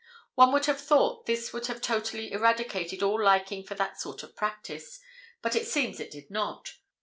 One 0.33 0.51
would 0.53 0.65
have 0.65 0.81
thought 0.81 1.27
this 1.27 1.53
would 1.53 1.67
have 1.67 1.79
totally 1.79 2.31
eradicated 2.31 3.03
all 3.03 3.21
liking 3.23 3.63
for 3.63 3.75
that 3.75 4.01
sort 4.01 4.23
of 4.23 4.35
practice, 4.35 4.99
but 5.43 5.55
it 5.55 5.67
seems 5.67 5.99
it 5.99 6.09
did 6.09 6.31
not. 6.31 6.73